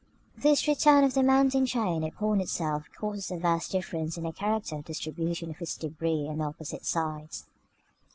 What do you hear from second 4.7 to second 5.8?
of the distribution of its